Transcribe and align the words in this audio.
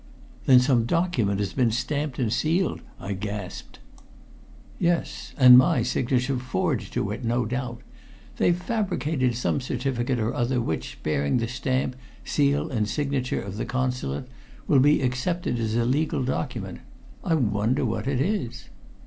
"Then 0.47 0.59
some 0.59 0.87
document 0.87 1.39
has 1.39 1.53
been 1.53 1.69
stamped 1.69 2.17
and 2.17 2.33
sealed!" 2.33 2.81
I 2.99 3.13
gasped. 3.13 3.77
"Yes. 4.79 5.35
And 5.37 5.59
my 5.59 5.83
signature 5.83 6.39
forged 6.39 6.91
to 6.93 7.11
it, 7.11 7.23
no 7.23 7.45
doubt. 7.45 7.83
They've 8.37 8.57
fabricated 8.57 9.35
some 9.35 9.61
certificate 9.61 10.17
or 10.19 10.33
other 10.33 10.59
which, 10.59 10.97
bearing 11.03 11.37
the 11.37 11.47
stamp, 11.47 11.95
seal 12.25 12.71
and 12.71 12.89
signature 12.89 13.43
of 13.43 13.57
the 13.57 13.65
Consulate, 13.65 14.27
will 14.67 14.79
be 14.79 15.03
accepted 15.03 15.59
as 15.59 15.75
a 15.75 15.85
legal 15.85 16.23
document. 16.23 16.79
I 17.23 17.35
wonder 17.35 17.85
what 17.85 18.07
it 18.07 18.19
is?" 18.19 18.69